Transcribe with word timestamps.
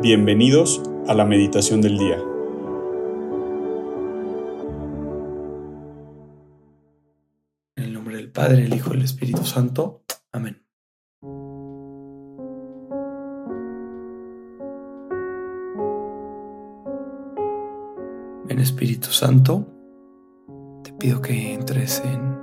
Bienvenidos 0.00 0.80
a 1.08 1.14
la 1.14 1.24
meditación 1.24 1.80
del 1.80 1.98
día. 1.98 2.18
En 7.74 7.82
el 7.82 7.92
nombre 7.94 8.14
del 8.14 8.30
Padre, 8.30 8.66
el 8.66 8.74
Hijo 8.74 8.94
y 8.94 8.98
el 8.98 9.02
Espíritu 9.02 9.44
Santo. 9.44 10.04
Amén. 10.30 10.62
Ven 18.46 18.60
Espíritu 18.60 19.08
Santo, 19.08 19.66
te 20.84 20.92
pido 20.92 21.20
que 21.20 21.54
entres 21.54 22.04
en, 22.04 22.38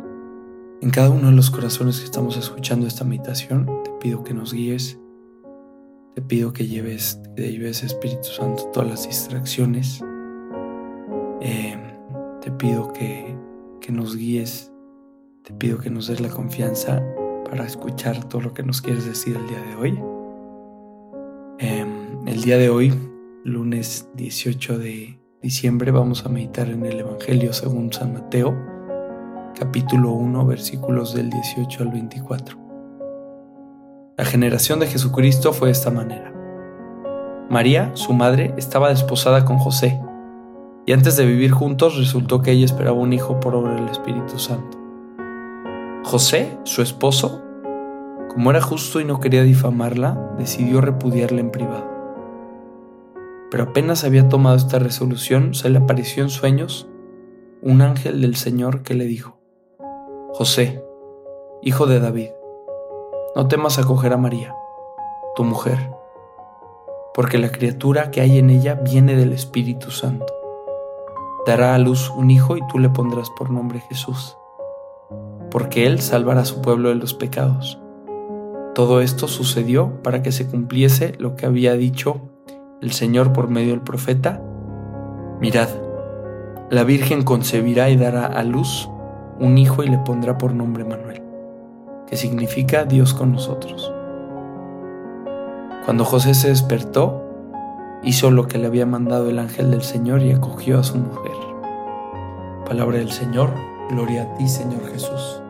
en 0.82 0.90
cada 0.90 1.10
uno 1.10 1.30
de 1.30 1.36
los 1.38 1.50
corazones 1.52 2.00
que 2.00 2.06
estamos 2.06 2.36
escuchando 2.36 2.86
esta 2.86 3.06
meditación. 3.06 3.66
Te 3.86 3.92
pido 4.02 4.26
que 4.26 4.34
nos 4.34 4.52
guíes 4.54 5.00
te 6.16 6.22
pido 6.22 6.54
que 6.54 6.66
lleves, 6.66 7.20
que 7.36 7.52
lleves 7.52 7.84
Espíritu 7.84 8.24
Santo 8.24 8.68
todas 8.72 8.90
las 8.90 9.06
distracciones. 9.06 10.02
Em, 11.42 11.82
te 12.42 12.52
pido 12.52 12.94
que, 12.94 13.38
que 13.82 13.92
nos 13.92 14.16
guíes. 14.16 14.72
Te 15.44 15.54
pido 15.54 15.78
que 15.78 15.90
nos 15.90 16.08
des 16.08 16.22
la 16.22 16.30
confianza 16.30 17.04
para 17.50 17.66
escuchar 17.66 18.24
todo 18.30 18.42
lo 18.42 18.54
que 18.54 18.64
nos 18.64 18.82
quieres 18.82 19.06
decir 19.06 19.36
el 19.36 19.46
día 19.48 19.62
de 19.62 19.76
hoy. 19.76 20.00
Em, 21.60 22.28
el 22.28 22.42
día 22.42 22.58
de 22.58 22.70
hoy, 22.70 22.94
lunes 23.44 24.08
18 24.16 24.80
de 24.80 25.20
diciembre, 25.42 25.92
vamos 25.92 26.26
a 26.26 26.30
meditar 26.30 26.70
en 26.70 26.86
el 26.86 26.98
Evangelio 26.98 27.52
según 27.52 27.92
San 27.92 28.14
Mateo, 28.14 28.56
capítulo 29.60 30.14
1, 30.14 30.46
versículos 30.46 31.14
del 31.14 31.30
18 31.30 31.84
al 31.84 31.90
24. 31.90 32.65
La 34.18 34.24
generación 34.24 34.80
de 34.80 34.88
Jesucristo 34.88 35.52
fue 35.52 35.68
de 35.68 35.74
esta 35.74 35.92
manera. 35.92 36.32
María, 37.50 37.92
su 37.96 38.14
madre, 38.14 38.54
estaba 38.56 38.88
desposada 38.88 39.44
con 39.44 39.58
José, 39.58 40.00
y 40.86 40.94
antes 40.94 41.18
de 41.18 41.26
vivir 41.26 41.52
juntos 41.52 41.98
resultó 41.98 42.42
que 42.42 42.52
ella 42.52 42.64
esperaba 42.64 42.96
un 42.96 43.12
hijo 43.12 43.42
por 43.42 43.56
obra 43.56 43.76
del 43.76 43.90
Espíritu 43.90 44.40
Santo. 44.40 44.78
José, 46.06 46.58
su 46.64 46.82
esposo, 46.82 47.44
como 48.30 48.52
era 48.52 48.62
justo 48.62 49.02
y 49.02 49.04
no 49.04 49.20
quería 49.20 49.44
difamarla, 49.44 50.34
decidió 50.38 50.80
repudiarla 50.80 51.42
en 51.42 51.52
privado. 51.52 51.86
Pero 53.52 53.66
apenas 53.66 54.06
había 54.06 54.30
tomado 54.30 54.56
esta 54.56 54.80
resolución, 54.80 55.54
se 55.54 55.70
le 55.70 55.80
apareció 55.80 56.24
en 56.24 56.30
sueños 56.30 56.88
un 57.62 57.82
ángel 57.82 58.22
del 58.22 58.38
Señor 58.38 58.82
que 58.82 58.94
le 58.94 59.08
dijo, 59.08 59.42
José, 60.32 60.82
hijo 61.62 61.86
de 61.86 62.00
David, 62.00 62.30
no 63.36 63.50
temas 63.50 63.78
acoger 63.78 64.14
a 64.14 64.18
María, 64.18 64.56
tu 65.36 65.44
mujer, 65.44 65.92
porque 67.14 67.38
la 67.38 67.52
criatura 67.52 68.10
que 68.10 68.22
hay 68.22 68.40
en 68.40 68.50
ella 68.50 68.76
viene 68.76 69.18
del 69.18 69.34
Espíritu 69.34 69.92
Santo. 69.92 70.34
Dará 71.46 71.76
a 71.76 71.78
luz 71.78 72.10
un 72.12 72.32
hijo 72.32 72.56
y 72.56 72.66
tú 72.68 72.80
le 72.80 72.90
pondrás 72.90 73.30
por 73.32 73.50
nombre 73.50 73.82
Jesús, 73.82 74.38
porque 75.52 75.86
él 75.86 76.00
salvará 76.00 76.42
a 76.42 76.46
su 76.46 76.62
pueblo 76.62 76.88
de 76.88 76.96
los 76.96 77.14
pecados. 77.14 77.78
Todo 78.74 79.02
esto 79.02 79.28
sucedió 79.28 80.02
para 80.02 80.24
que 80.24 80.32
se 80.32 80.48
cumpliese 80.48 81.14
lo 81.18 81.36
que 81.36 81.46
había 81.46 81.74
dicho 81.74 82.22
el 82.82 82.94
Señor 82.94 83.34
por 83.34 83.50
medio 83.50 83.72
del 83.72 83.82
profeta. 83.82 84.42
Mirad, 85.42 85.68
la 86.70 86.86
Virgen 86.86 87.24
concebirá 87.24 87.90
y 87.90 87.98
dará 87.98 88.28
a 88.28 88.44
luz 88.44 88.90
un 89.42 89.58
hijo 89.58 89.84
y 89.84 89.90
le 89.90 89.98
pondrá 89.98 90.38
por 90.38 90.54
nombre 90.54 90.86
Manuel 90.86 91.25
que 92.08 92.18
significa 92.18 92.86
Dios 92.86 93.14
con 93.14 93.32
nosotros. 93.32 93.92
Cuando 95.86 96.06
José 96.06 96.34
se 96.34 96.50
despertó, 96.50 97.24
hizo 98.04 98.32
lo 98.32 98.48
que 98.48 98.58
le 98.58 98.68
había 98.68 98.86
mandado 98.86 99.30
el 99.30 99.40
ángel 99.40 99.72
del 99.72 99.84
Señor 99.84 100.22
y 100.22 100.32
acogió 100.32 100.80
a 100.80 100.84
su 100.84 100.98
mujer. 100.98 101.32
Palabra 102.66 102.98
del 102.98 103.12
Señor, 103.12 103.52
gloria 103.90 104.24
a 104.24 104.36
ti 104.36 104.48
Señor 104.48 104.86
Jesús. 104.92 105.42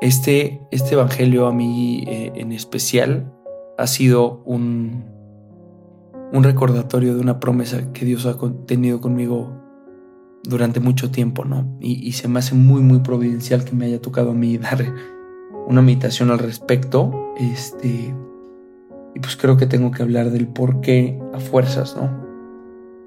Este, 0.00 0.60
este 0.70 0.94
Evangelio 0.94 1.46
a 1.46 1.52
mí 1.52 2.04
eh, 2.06 2.32
en 2.34 2.52
especial 2.52 3.32
ha 3.78 3.86
sido 3.86 4.42
un, 4.44 5.13
un 6.34 6.42
recordatorio 6.42 7.14
de 7.14 7.20
una 7.20 7.38
promesa 7.38 7.92
que 7.92 8.04
Dios 8.04 8.26
ha 8.26 8.36
tenido 8.66 9.00
conmigo 9.00 9.52
durante 10.42 10.80
mucho 10.80 11.12
tiempo, 11.12 11.44
¿no? 11.44 11.78
Y, 11.80 12.10
se 12.12 12.26
me 12.26 12.40
hace 12.40 12.56
muy, 12.56 12.82
muy 12.82 12.98
providencial 12.98 13.64
que 13.64 13.74
me 13.74 13.86
haya 13.86 14.02
tocado 14.02 14.32
a 14.32 14.34
mí 14.34 14.58
dar 14.58 14.84
una 15.68 15.80
meditación 15.80 16.32
al 16.32 16.40
respecto. 16.40 17.32
Este, 17.38 18.12
y 19.14 19.20
pues 19.20 19.36
creo 19.36 19.56
que 19.56 19.66
tengo 19.66 19.92
que 19.92 20.02
hablar 20.02 20.30
del 20.30 20.48
por 20.48 20.80
qué 20.80 21.22
a 21.32 21.38
fuerzas, 21.38 21.96
¿no? 21.96 22.06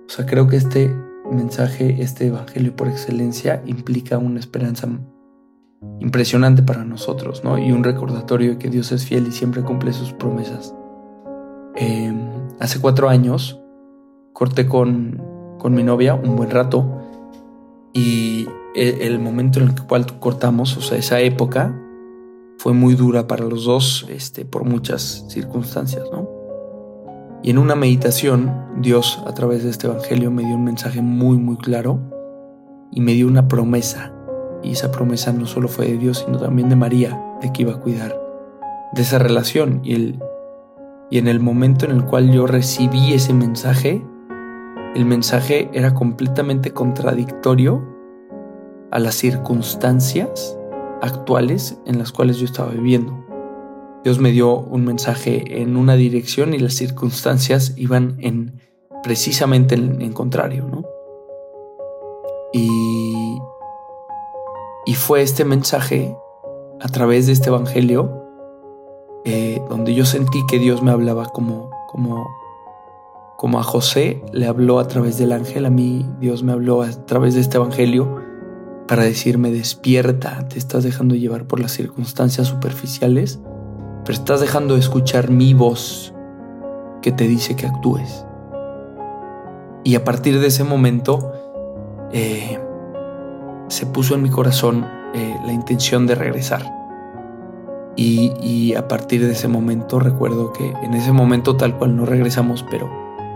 O 0.07 0.09
sea, 0.09 0.25
creo 0.25 0.47
que 0.47 0.55
este 0.55 0.89
mensaje, 1.29 2.01
este 2.01 2.27
evangelio 2.27 2.77
por 2.77 2.87
excelencia, 2.87 3.61
implica 3.65 4.17
una 4.17 4.39
esperanza 4.39 4.87
impresionante 5.99 6.63
para 6.63 6.85
nosotros, 6.85 7.43
¿no? 7.43 7.57
Y 7.57 7.73
un 7.73 7.83
recordatorio 7.83 8.51
de 8.51 8.57
que 8.57 8.69
Dios 8.69 8.93
es 8.93 9.05
fiel 9.05 9.27
y 9.27 9.31
siempre 9.33 9.63
cumple 9.63 9.91
sus 9.91 10.13
promesas. 10.13 10.73
Eh, 11.75 12.26
hace 12.59 12.79
cuatro 12.79 13.09
años 13.09 13.59
corté 14.33 14.67
con, 14.67 15.21
con 15.59 15.73
mi 15.73 15.83
novia 15.83 16.15
un 16.15 16.35
buen 16.35 16.51
rato 16.51 17.01
y 17.93 18.47
el, 18.75 19.19
momento 19.19 19.59
en 19.59 19.69
el 19.69 19.81
cual 19.87 20.05
cortamos, 20.19 20.77
o 20.77 20.81
sea, 20.81 20.97
esa 20.97 21.19
época, 21.19 21.75
fue 22.59 22.73
muy 22.73 22.95
dura 22.95 23.27
para 23.27 23.45
los 23.45 23.65
dos 23.65 24.05
este, 24.09 24.45
por 24.45 24.65
muchas 24.65 25.25
circunstancias, 25.29 26.03
¿no? 26.11 26.29
Y 27.43 27.51
en 27.51 27.57
una 27.59 27.75
meditación, 27.75 28.51
Dios 28.81 29.23
a 29.25 29.33
través 29.33 29.63
de 29.63 29.69
este 29.69 29.87
Evangelio 29.87 30.31
me 30.31 30.43
dio 30.43 30.55
un 30.55 30.63
mensaje 30.63 31.01
muy, 31.01 31.37
muy 31.37 31.57
claro 31.57 31.99
y 32.91 33.01
me 33.01 33.13
dio 33.13 33.27
una 33.27 33.47
promesa. 33.47 34.13
Y 34.63 34.71
esa 34.71 34.91
promesa 34.91 35.31
no 35.33 35.45
solo 35.45 35.67
fue 35.67 35.87
de 35.87 35.97
Dios, 35.97 36.23
sino 36.25 36.39
también 36.39 36.67
de 36.69 36.75
María, 36.75 37.19
de 37.41 37.53
que 37.53 37.61
iba 37.61 37.73
a 37.73 37.79
cuidar 37.79 38.19
de 38.93 39.01
esa 39.01 39.19
relación. 39.19 39.81
Y 39.83 39.93
el, 39.93 40.19
y 41.09 41.17
en 41.17 41.27
el 41.27 41.39
momento 41.39 41.85
en 41.85 41.91
el 41.91 42.05
cual 42.05 42.31
yo 42.31 42.47
recibí 42.47 43.13
ese 43.13 43.33
mensaje, 43.33 44.05
el 44.95 45.05
mensaje 45.05 45.69
era 45.73 45.93
completamente 45.93 46.71
contradictorio 46.71 47.83
a 48.91 48.99
las 48.99 49.15
circunstancias 49.15 50.57
actuales 51.01 51.77
en 51.85 51.99
las 51.99 52.11
cuales 52.11 52.37
yo 52.37 52.45
estaba 52.45 52.71
viviendo. 52.71 53.25
Dios 54.03 54.19
me 54.19 54.31
dio 54.31 54.57
un 54.57 54.85
mensaje 54.85 55.61
en 55.61 55.75
una 55.75 55.95
dirección 55.95 56.53
y 56.53 56.59
las 56.59 56.73
circunstancias 56.73 57.73
iban 57.77 58.17
en 58.19 58.59
precisamente 59.03 59.75
en, 59.75 60.11
contrario, 60.13 60.67
¿no? 60.69 60.83
Y, 62.53 63.37
y 64.85 64.93
fue 64.95 65.21
este 65.21 65.45
mensaje 65.45 66.15
a 66.79 66.87
través 66.87 67.27
de 67.27 67.33
este 67.33 67.49
evangelio 67.49 68.26
eh, 69.25 69.61
donde 69.69 69.93
yo 69.93 70.05
sentí 70.05 70.45
que 70.47 70.59
Dios 70.59 70.81
me 70.81 70.91
hablaba 70.91 71.25
como, 71.25 71.69
como, 71.87 72.27
como 73.37 73.59
a 73.59 73.63
José 73.63 74.23
le 74.31 74.47
habló 74.47 74.79
a 74.79 74.87
través 74.87 75.17
del 75.17 75.31
ángel, 75.31 75.65
a 75.65 75.69
mí 75.69 76.05
Dios 76.19 76.43
me 76.43 76.51
habló 76.51 76.81
a 76.81 76.89
través 77.05 77.33
de 77.35 77.41
este 77.41 77.57
evangelio 77.57 78.21
para 78.87 79.03
decirme 79.03 79.51
despierta, 79.51 80.47
te 80.47 80.57
estás 80.57 80.83
dejando 80.83 81.15
llevar 81.15 81.45
por 81.45 81.59
las 81.59 81.73
circunstancias 81.73 82.47
superficiales, 82.47 83.39
pero 84.05 84.17
estás 84.17 84.39
dejando 84.39 84.75
de 84.75 84.79
escuchar 84.79 85.29
mi 85.29 85.53
voz 85.53 86.13
que 87.01 87.11
te 87.11 87.27
dice 87.27 87.55
que 87.55 87.67
actúes. 87.67 88.25
Y 89.83 89.95
a 89.95 90.03
partir 90.03 90.39
de 90.39 90.47
ese 90.47 90.63
momento 90.63 91.31
eh, 92.11 92.59
se 93.67 93.85
puso 93.85 94.15
en 94.15 94.23
mi 94.23 94.29
corazón 94.29 94.85
eh, 95.13 95.35
la 95.45 95.51
intención 95.51 96.07
de 96.07 96.15
regresar. 96.15 96.76
Y, 97.99 98.75
a 98.75 98.87
partir 98.87 99.25
de 99.25 99.31
ese 99.31 99.47
momento 99.47 99.99
recuerdo 99.99 100.53
que 100.53 100.69
en 100.83 100.93
ese 100.93 101.11
momento 101.11 101.57
tal 101.57 101.77
cual 101.79 101.95
no 101.95 102.05
regresamos, 102.05 102.63
pero 102.69 102.87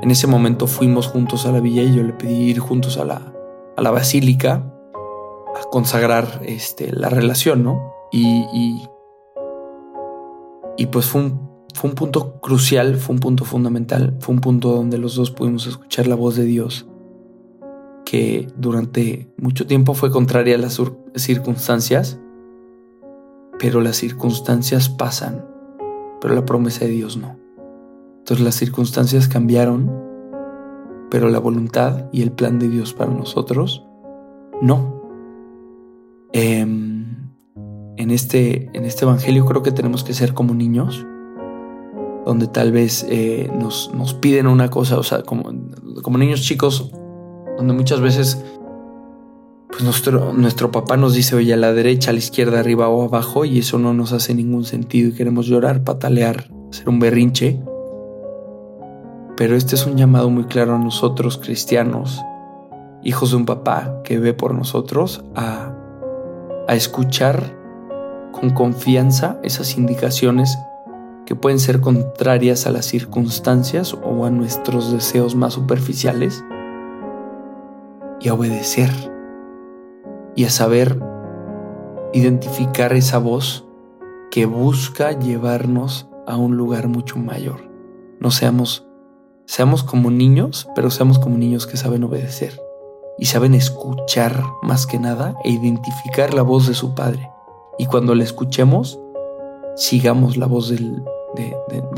en 0.03 0.11
ese 0.11 0.27
momento 0.27 0.67
fuimos 0.67 1.07
juntos 1.07 1.47
a 1.47 1.51
la 1.51 1.59
villa 1.59 1.81
y 1.81 1.95
yo 1.95 2.03
le 2.03 2.13
pedí 2.13 2.51
ir 2.51 2.59
juntos 2.59 2.97
a 2.97 3.05
la, 3.05 3.33
a 3.75 3.81
la 3.81 3.89
basílica 3.89 4.71
a 5.55 5.69
consagrar 5.71 6.41
este, 6.45 6.91
la 6.91 7.09
relación, 7.09 7.63
¿no? 7.63 7.91
Y, 8.11 8.87
y, 10.77 10.85
pues 10.87 11.05
fue 11.07 11.21
un, 11.21 11.65
fue 11.73 11.89
un 11.89 11.95
punto 11.95 12.39
crucial, 12.39 12.97
fue 12.97 13.15
un 13.15 13.19
punto 13.19 13.45
fundamental, 13.45 14.15
fue 14.19 14.35
un 14.35 14.41
punto 14.41 14.73
donde 14.73 14.97
los 14.97 15.15
dos 15.15 15.31
pudimos 15.31 15.65
escuchar 15.65 16.05
la 16.05 16.15
voz 16.15 16.35
de 16.35 16.43
Dios, 16.43 16.85
que 18.05 18.47
durante 18.57 19.31
mucho 19.37 19.65
tiempo 19.65 19.93
fue 19.93 20.11
contraria 20.11 20.55
a 20.55 20.59
las 20.59 20.79
circunstancias, 21.15 22.19
pero 23.61 23.79
las 23.79 23.97
circunstancias 23.97 24.89
pasan, 24.89 25.45
pero 26.19 26.33
la 26.33 26.45
promesa 26.45 26.85
de 26.85 26.91
Dios 26.91 27.15
no. 27.15 27.37
Entonces 28.17 28.43
las 28.43 28.55
circunstancias 28.55 29.27
cambiaron, 29.27 29.87
pero 31.11 31.29
la 31.29 31.37
voluntad 31.37 32.05
y 32.11 32.23
el 32.23 32.31
plan 32.31 32.57
de 32.57 32.69
Dios 32.69 32.95
para 32.95 33.11
nosotros 33.11 33.85
no. 34.63 34.99
Em, 36.33 37.29
en 37.97 38.09
este, 38.09 38.71
en 38.73 38.83
este 38.85 39.05
Evangelio 39.05 39.45
creo 39.45 39.61
que 39.61 39.71
tenemos 39.71 40.03
que 40.03 40.15
ser 40.15 40.33
como 40.33 40.55
niños, 40.55 41.05
donde 42.25 42.47
tal 42.47 42.71
vez 42.71 43.05
eh, 43.09 43.51
nos, 43.53 43.93
nos, 43.93 44.15
piden 44.15 44.47
una 44.47 44.71
cosa, 44.71 44.97
o 44.97 45.03
sea, 45.03 45.21
como, 45.21 45.53
como 46.01 46.17
niños 46.17 46.41
chicos, 46.41 46.91
donde 47.57 47.73
muchas 47.73 48.01
veces 48.01 48.43
pues 49.71 49.83
nuestro, 49.83 50.33
nuestro 50.33 50.69
papá 50.69 50.97
nos 50.97 51.13
dice, 51.13 51.35
oye, 51.35 51.53
a 51.53 51.57
la 51.57 51.71
derecha, 51.71 52.11
a 52.11 52.13
la 52.13 52.19
izquierda, 52.19 52.59
arriba 52.59 52.89
o 52.89 53.03
abajo, 53.03 53.45
y 53.45 53.59
eso 53.59 53.79
no 53.79 53.93
nos 53.93 54.11
hace 54.11 54.35
ningún 54.35 54.65
sentido 54.65 55.09
y 55.09 55.13
queremos 55.13 55.47
llorar, 55.47 55.83
patalear, 55.83 56.49
hacer 56.69 56.89
un 56.89 56.99
berrinche. 56.99 57.57
Pero 59.37 59.55
este 59.55 59.75
es 59.75 59.85
un 59.85 59.95
llamado 59.95 60.29
muy 60.29 60.43
claro 60.43 60.75
a 60.75 60.77
nosotros, 60.77 61.37
cristianos, 61.37 62.21
hijos 63.01 63.31
de 63.31 63.37
un 63.37 63.45
papá 63.45 64.01
que 64.03 64.19
ve 64.19 64.33
por 64.33 64.53
nosotros, 64.53 65.23
a, 65.35 65.73
a 66.67 66.75
escuchar 66.75 67.57
con 68.33 68.49
confianza 68.49 69.39
esas 69.41 69.77
indicaciones 69.77 70.57
que 71.25 71.35
pueden 71.35 71.59
ser 71.59 71.79
contrarias 71.79 72.67
a 72.67 72.71
las 72.71 72.85
circunstancias 72.85 73.93
o 74.03 74.25
a 74.25 74.29
nuestros 74.29 74.91
deseos 74.91 75.35
más 75.35 75.53
superficiales 75.53 76.43
y 78.19 78.27
a 78.27 78.33
obedecer 78.33 79.10
y 80.35 80.45
a 80.45 80.49
saber 80.49 80.99
identificar 82.13 82.93
esa 82.93 83.17
voz 83.17 83.65
que 84.29 84.45
busca 84.45 85.11
llevarnos 85.11 86.07
a 86.25 86.37
un 86.37 86.57
lugar 86.57 86.87
mucho 86.87 87.17
mayor. 87.17 87.69
No 88.19 88.31
seamos, 88.31 88.87
seamos 89.45 89.83
como 89.83 90.09
niños, 90.09 90.69
pero 90.75 90.89
seamos 90.89 91.19
como 91.19 91.37
niños 91.37 91.67
que 91.67 91.77
saben 91.77 92.03
obedecer 92.03 92.59
y 93.17 93.25
saben 93.25 93.53
escuchar 93.53 94.43
más 94.61 94.87
que 94.87 94.99
nada 94.99 95.35
e 95.43 95.51
identificar 95.51 96.33
la 96.33 96.41
voz 96.41 96.67
de 96.67 96.73
su 96.73 96.95
padre. 96.95 97.29
Y 97.77 97.85
cuando 97.85 98.15
la 98.15 98.23
escuchemos, 98.23 98.99
sigamos 99.75 100.37
la 100.37 100.45
voz 100.45 100.69
de, 100.69 100.79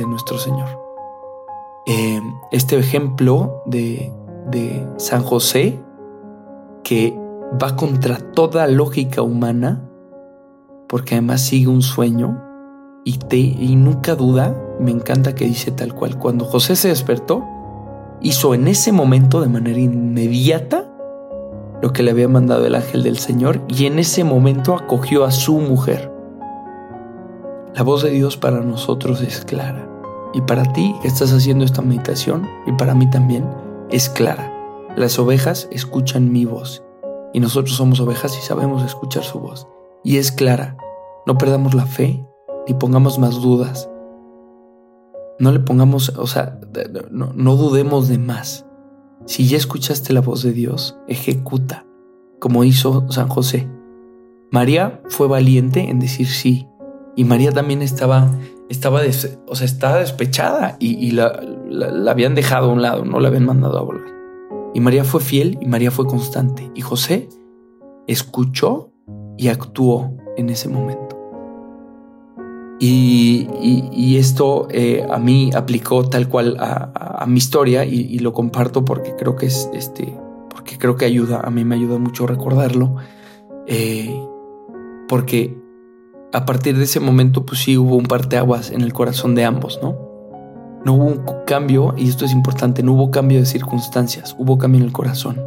nuestro 0.07 0.37
Señor. 0.37 0.67
Eh, 1.85 2.21
este 2.51 2.77
ejemplo 2.77 3.61
de, 3.65 4.11
de 4.47 4.87
San 4.97 5.23
José, 5.23 5.79
que 6.83 7.17
va 7.61 7.75
contra 7.75 8.17
toda 8.17 8.67
lógica 8.67 9.21
humana, 9.21 9.81
porque 10.87 11.15
además 11.15 11.41
sigue 11.41 11.67
un 11.67 11.81
sueño 11.81 12.41
y, 13.03 13.17
te, 13.17 13.37
y 13.37 13.75
nunca 13.75 14.15
duda, 14.15 14.55
me 14.79 14.91
encanta 14.91 15.35
que 15.35 15.45
dice 15.45 15.71
tal 15.71 15.93
cual, 15.93 16.17
cuando 16.17 16.45
José 16.45 16.75
se 16.75 16.89
despertó, 16.89 17.43
hizo 18.21 18.53
en 18.53 18.67
ese 18.67 18.91
momento 18.91 19.41
de 19.41 19.49
manera 19.49 19.79
inmediata 19.79 20.89
lo 21.81 21.91
que 21.91 22.01
le 22.01 22.11
había 22.11 22.29
mandado 22.29 22.65
el 22.65 22.75
ángel 22.75 23.03
del 23.03 23.17
Señor 23.17 23.61
y 23.67 23.85
en 23.85 23.99
ese 23.99 24.23
momento 24.23 24.75
acogió 24.75 25.25
a 25.25 25.31
su 25.31 25.59
mujer. 25.59 26.11
La 27.75 27.83
voz 27.83 28.03
de 28.03 28.11
Dios 28.11 28.37
para 28.37 28.61
nosotros 28.61 29.21
es 29.21 29.43
clara 29.43 29.89
y 30.33 30.41
para 30.41 30.63
ti 30.63 30.95
que 31.01 31.07
estás 31.07 31.33
haciendo 31.33 31.65
esta 31.65 31.81
meditación 31.81 32.47
y 32.65 32.71
para 32.73 32.95
mí 32.95 33.09
también 33.09 33.45
es 33.89 34.09
clara. 34.09 34.51
Las 34.95 35.19
ovejas 35.19 35.67
escuchan 35.71 36.31
mi 36.31 36.45
voz 36.45 36.83
y 37.33 37.39
nosotros 37.39 37.75
somos 37.75 37.99
ovejas 37.99 38.37
y 38.37 38.41
sabemos 38.41 38.83
escuchar 38.83 39.23
su 39.23 39.39
voz. 39.39 39.67
Y 40.03 40.17
es 40.17 40.31
clara, 40.31 40.77
no 41.25 41.37
perdamos 41.37 41.73
la 41.73 41.85
fe 41.85 42.25
ni 42.67 42.73
pongamos 42.73 43.19
más 43.19 43.41
dudas. 43.41 43.89
No 45.39 45.51
le 45.51 45.59
pongamos, 45.59 46.09
o 46.09 46.27
sea, 46.27 46.59
no, 47.11 47.55
dudemos 47.55 48.07
de 48.07 48.17
más. 48.17 48.65
Si 49.25 49.47
ya 49.47 49.57
escuchaste 49.57 50.13
la 50.13 50.21
voz 50.21 50.43
de 50.43 50.53
Dios, 50.53 50.97
ejecuta, 51.07 51.85
como 52.39 52.63
hizo 52.63 53.09
San 53.09 53.27
José. 53.27 53.67
María 54.51 55.01
fue 55.09 55.27
valiente 55.27 55.89
en 55.89 55.99
decir 55.99 56.27
sí, 56.27 56.67
y 57.15 57.23
María 57.23 57.51
también 57.51 57.81
estaba, 57.81 58.29
estaba, 58.69 59.01
o 59.47 59.55
sea, 59.55 59.65
estaba 59.65 59.97
despechada 59.97 60.77
y, 60.79 61.11
la, 61.11 61.41
la, 61.67 62.11
habían 62.11 62.35
dejado 62.35 62.69
a 62.69 62.73
un 62.73 62.81
lado, 62.81 63.05
no 63.05 63.19
la 63.19 63.29
habían 63.29 63.45
mandado 63.45 63.77
a 63.77 63.81
volar. 63.81 64.22
Y 64.73 64.79
María 64.79 65.03
fue 65.03 65.21
fiel 65.21 65.57
y 65.61 65.67
María 65.67 65.91
fue 65.91 66.05
constante. 66.05 66.71
Y 66.75 66.81
José 66.81 67.29
escuchó 68.07 68.91
y 69.37 69.47
actuó 69.47 70.15
en 70.37 70.49
ese 70.49 70.69
momento. 70.69 71.19
Y, 72.79 74.17
esto 74.17 74.67
eh, 74.71 75.05
a 75.09 75.17
mí 75.17 75.51
aplicó 75.55 76.07
tal 76.09 76.27
cual 76.27 76.57
a, 76.59 77.25
mi 77.27 77.37
historia 77.37 77.85
y, 77.85 78.19
lo 78.19 78.33
comparto 78.33 78.83
porque 78.83 79.15
creo 79.15 79.37
que 79.37 79.45
es 79.45 79.69
este, 79.73 80.13
porque 80.49 80.77
creo 80.77 80.97
que 80.97 81.05
ayuda, 81.05 81.39
a 81.41 81.49
mí 81.49 81.63
me 81.63 81.75
ayuda 81.75 81.97
mucho 81.97 82.27
recordarlo, 82.27 82.95
eh, 83.67 84.13
porque 85.07 85.57
a 86.33 86.45
partir 86.45 86.77
de 86.77 86.83
ese 86.83 86.99
momento 86.99 87.45
pues 87.45 87.61
sí 87.61 87.77
hubo 87.77 87.95
un 87.95 88.05
parteaguas 88.05 88.71
en 88.71 88.81
el 88.81 88.91
corazón 88.91 89.33
de 89.35 89.45
ambos, 89.45 89.79
¿no? 89.81 90.12
No 90.85 90.93
hubo 90.93 91.05
un 91.05 91.21
cambio, 91.45 91.93
y 91.97 92.09
esto 92.09 92.25
es 92.25 92.33
importante, 92.33 92.83
no 92.83 92.93
hubo 92.93 93.09
cambio 93.09 93.39
de 93.39 93.45
circunstancias, 93.45 94.35
hubo 94.37 94.57
cambio 94.57 94.81
en 94.81 94.87
el 94.87 94.91
corazón. 94.91 95.41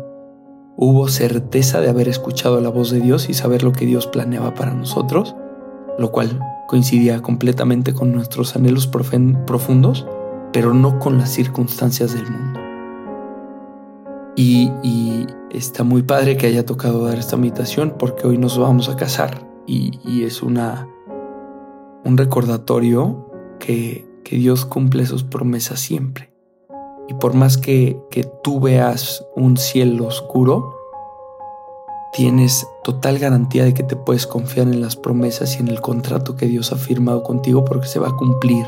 Hubo 0.76 1.08
certeza 1.08 1.80
de 1.80 1.90
haber 1.90 2.08
escuchado 2.08 2.60
la 2.60 2.70
voz 2.70 2.90
de 2.90 3.00
Dios 3.00 3.28
y 3.28 3.34
saber 3.34 3.62
lo 3.62 3.72
que 3.72 3.86
Dios 3.86 4.06
planeaba 4.06 4.54
para 4.54 4.72
nosotros, 4.72 5.34
lo 5.98 6.10
cual 6.10 6.40
coincidía 6.68 7.20
completamente 7.20 7.92
con 7.92 8.12
nuestros 8.12 8.56
anhelos 8.56 8.86
profundos, 8.86 10.06
pero 10.52 10.72
no 10.72 10.98
con 10.98 11.18
las 11.18 11.30
circunstancias 11.30 12.14
del 12.14 12.30
mundo. 12.30 12.60
Y, 14.36 14.70
está 15.50 15.84
muy 15.84 16.02
padre 16.02 16.36
que 16.36 16.46
haya 16.48 16.66
tocado 16.66 17.06
dar 17.06 17.18
esta 17.18 17.38
meditación 17.38 17.94
porque 17.98 18.26
hoy 18.26 18.36
nos 18.36 18.58
vamos 18.58 18.90
a 18.90 18.96
casar 18.96 19.48
y, 19.66 19.98
y 20.04 20.24
es 20.24 20.42
una, 20.42 20.86
un 22.04 22.18
recordatorio 22.18 23.30
que 23.58 24.04
que 24.26 24.36
Dios 24.36 24.66
cumple 24.66 25.06
sus 25.06 25.22
promesas 25.22 25.78
siempre. 25.78 26.32
Y 27.08 27.14
por 27.14 27.34
más 27.34 27.56
que, 27.56 27.96
que 28.10 28.28
tú 28.42 28.58
veas 28.58 29.24
un 29.36 29.56
cielo 29.56 30.08
oscuro, 30.08 30.74
tienes 32.12 32.66
total 32.82 33.20
garantía 33.20 33.62
de 33.62 33.72
que 33.72 33.84
te 33.84 33.94
puedes 33.94 34.26
confiar 34.26 34.66
en 34.66 34.80
las 34.80 34.96
promesas 34.96 35.56
y 35.56 35.60
en 35.60 35.68
el 35.68 35.80
contrato 35.80 36.34
que 36.34 36.46
Dios 36.46 36.72
ha 36.72 36.76
firmado 36.76 37.22
contigo 37.22 37.64
porque 37.64 37.86
se 37.86 38.00
va 38.00 38.08
a 38.08 38.16
cumplir. 38.16 38.66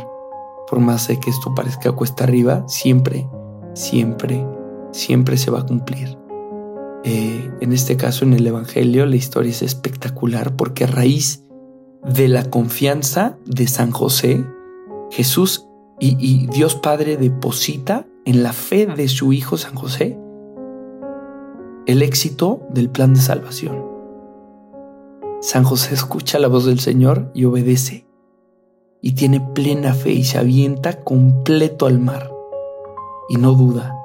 Por 0.70 0.78
más 0.78 1.08
de 1.08 1.18
que 1.18 1.28
esto 1.28 1.52
parezca 1.56 1.90
cuesta 1.90 2.22
arriba, 2.22 2.62
siempre, 2.68 3.28
siempre, 3.74 4.46
siempre 4.92 5.36
se 5.36 5.50
va 5.50 5.60
a 5.60 5.66
cumplir. 5.66 6.16
Eh, 7.02 7.50
en 7.60 7.72
este 7.72 7.96
caso, 7.96 8.24
en 8.24 8.34
el 8.34 8.46
Evangelio, 8.46 9.06
la 9.06 9.16
historia 9.16 9.50
es 9.50 9.62
espectacular 9.62 10.54
porque 10.54 10.84
a 10.84 10.88
raíz 10.88 11.42
de 12.04 12.28
la 12.28 12.44
confianza 12.44 13.36
de 13.44 13.66
San 13.66 13.90
José, 13.90 14.44
Jesús 15.10 15.68
y, 16.00 16.46
Dios 16.46 16.76
Padre 16.76 17.16
deposita 17.16 18.06
en 18.24 18.42
la 18.42 18.52
fe 18.52 18.86
de 18.86 19.08
su 19.08 19.32
Hijo 19.32 19.56
San 19.56 19.74
José 19.74 20.18
el 21.86 22.02
éxito 22.02 22.60
del 22.70 22.90
plan 22.90 23.14
de 23.14 23.20
salvación. 23.20 23.84
San 25.40 25.64
José 25.64 25.94
escucha 25.94 26.38
la 26.38 26.48
voz 26.48 26.66
del 26.66 26.80
Señor 26.80 27.30
y 27.32 27.46
obedece, 27.46 28.06
y 29.00 29.12
tiene 29.12 29.40
plena 29.40 29.94
fe 29.94 30.10
y 30.12 30.24
se 30.24 30.38
avienta 30.38 31.02
completo 31.02 31.86
al 31.86 31.98
mar, 31.98 32.30
y 33.30 33.36
no 33.36 33.52
duda, 33.52 33.96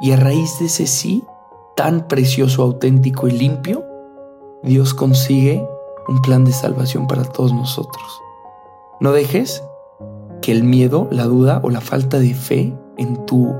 y 0.00 0.10
a 0.10 0.16
raíz 0.16 0.58
de 0.58 0.66
ese 0.66 0.86
sí, 0.86 1.22
tan 1.76 2.08
precioso, 2.08 2.62
auténtico 2.62 3.28
y 3.28 3.32
limpio, 3.32 3.84
Dios 4.64 4.92
consigue 4.92 5.64
un 6.08 6.20
plan 6.22 6.44
de 6.44 6.52
salvación 6.52 7.06
para 7.06 7.22
todos 7.22 7.52
nosotros. 7.52 8.20
No 9.00 9.12
dejes 9.12 9.62
que 10.48 10.52
el 10.52 10.64
miedo, 10.64 11.08
la 11.10 11.24
duda 11.24 11.60
o 11.62 11.68
la 11.68 11.82
falta 11.82 12.18
de 12.18 12.32
fe 12.32 12.72
en 12.96 13.26
tu, 13.26 13.54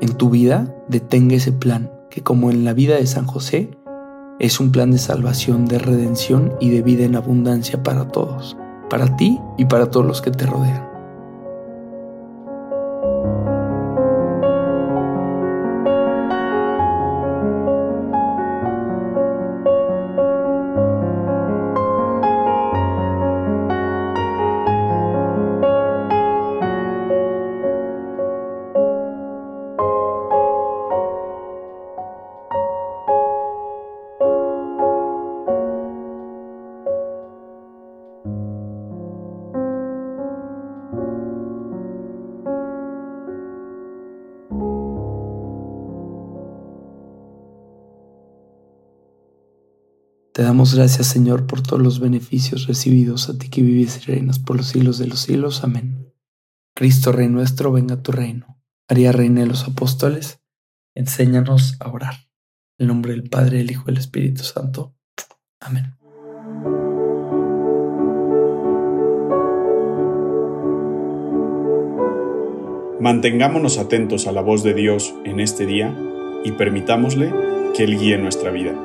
en 0.00 0.14
tu 0.14 0.30
vida 0.30 0.74
detenga 0.88 1.36
ese 1.36 1.52
plan, 1.52 1.92
que 2.10 2.24
como 2.24 2.50
en 2.50 2.64
la 2.64 2.72
vida 2.72 2.96
de 2.96 3.06
San 3.06 3.24
José, 3.24 3.70
es 4.40 4.58
un 4.58 4.72
plan 4.72 4.90
de 4.90 4.98
salvación, 4.98 5.66
de 5.66 5.78
redención 5.78 6.54
y 6.58 6.70
de 6.70 6.82
vida 6.82 7.04
en 7.04 7.14
abundancia 7.14 7.84
para 7.84 8.08
todos, 8.08 8.56
para 8.90 9.14
ti 9.14 9.38
y 9.58 9.66
para 9.66 9.92
todos 9.92 10.06
los 10.06 10.20
que 10.20 10.32
te 10.32 10.44
rodean. 10.44 10.97
Te 50.38 50.44
damos 50.44 50.76
gracias, 50.76 51.08
Señor, 51.08 51.48
por 51.48 51.64
todos 51.64 51.82
los 51.82 51.98
beneficios 51.98 52.68
recibidos 52.68 53.28
a 53.28 53.36
ti 53.36 53.48
que 53.48 53.60
vives 53.60 53.96
y 53.96 54.12
reinas 54.12 54.38
por 54.38 54.56
los 54.56 54.68
siglos 54.68 54.96
de 54.96 55.08
los 55.08 55.18
siglos. 55.18 55.64
Amén. 55.64 56.14
Cristo, 56.76 57.10
Rey 57.10 57.28
nuestro, 57.28 57.72
venga 57.72 57.96
a 57.96 58.02
tu 58.04 58.12
reino. 58.12 58.62
María, 58.88 59.10
Reina 59.10 59.40
de 59.40 59.48
los 59.48 59.64
Apóstoles, 59.64 60.40
enséñanos 60.94 61.76
a 61.80 61.88
orar. 61.88 62.14
En 62.78 62.84
el 62.84 62.86
nombre 62.86 63.14
del 63.14 63.28
Padre, 63.28 63.58
del 63.58 63.72
Hijo 63.72 63.82
y 63.86 63.86
del 63.86 63.96
Espíritu 63.96 64.44
Santo. 64.44 64.94
Amén. 65.58 65.96
Mantengámonos 73.00 73.78
atentos 73.78 74.28
a 74.28 74.30
la 74.30 74.42
voz 74.42 74.62
de 74.62 74.74
Dios 74.74 75.12
en 75.24 75.40
este 75.40 75.66
día 75.66 75.98
y 76.44 76.52
permitámosle 76.52 77.34
que 77.76 77.82
Él 77.82 77.98
guíe 77.98 78.18
nuestra 78.18 78.52
vida. 78.52 78.84